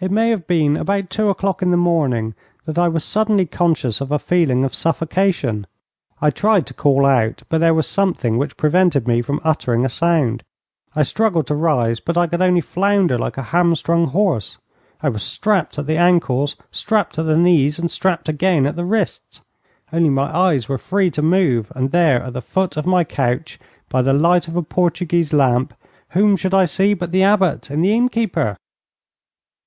It 0.00 0.12
may 0.12 0.30
have 0.30 0.46
been 0.46 0.76
about 0.76 1.10
two 1.10 1.28
o'clock 1.28 1.60
in 1.60 1.72
the 1.72 1.76
morning 1.76 2.34
that 2.66 2.78
I 2.78 2.86
was 2.86 3.02
suddenly 3.02 3.46
conscious 3.46 4.00
of 4.00 4.12
a 4.12 4.18
feeling 4.20 4.62
of 4.62 4.72
suffocation. 4.72 5.66
I 6.22 6.30
tried 6.30 6.66
to 6.68 6.72
call 6.74 7.04
out, 7.04 7.42
but 7.48 7.58
there 7.58 7.74
was 7.74 7.88
something 7.88 8.38
which 8.38 8.56
prevented 8.56 9.08
me 9.08 9.22
from 9.22 9.40
uttering 9.42 9.84
a 9.84 9.88
sound. 9.88 10.44
I 10.94 11.02
struggled 11.02 11.48
to 11.48 11.56
rise, 11.56 11.98
but 11.98 12.16
I 12.16 12.28
could 12.28 12.40
only 12.40 12.60
flounder 12.60 13.18
like 13.18 13.36
a 13.36 13.42
hamstrung 13.50 14.06
horse. 14.06 14.58
I 15.02 15.08
was 15.08 15.24
strapped 15.24 15.80
at 15.80 15.88
the 15.88 15.96
ankles, 15.96 16.54
strapped 16.70 17.18
at 17.18 17.26
the 17.26 17.36
knees, 17.36 17.80
and 17.80 17.90
strapped 17.90 18.28
again 18.28 18.66
at 18.66 18.76
the 18.76 18.84
wrists. 18.84 19.40
Only 19.92 20.10
my 20.10 20.32
eyes 20.32 20.68
were 20.68 20.78
free 20.78 21.10
to 21.10 21.22
move, 21.22 21.72
and 21.74 21.90
there 21.90 22.22
at 22.22 22.34
the 22.34 22.40
foot 22.40 22.76
of 22.76 22.86
my 22.86 23.02
couch, 23.02 23.58
by 23.88 24.02
the 24.02 24.12
light 24.12 24.46
of 24.46 24.54
a 24.54 24.62
Portuguese 24.62 25.32
lamp, 25.32 25.74
whom 26.10 26.36
should 26.36 26.54
I 26.54 26.66
see 26.66 26.94
but 26.94 27.10
the 27.10 27.24
Abbot 27.24 27.68
and 27.68 27.82
the 27.82 27.92
innkeeper! 27.92 28.56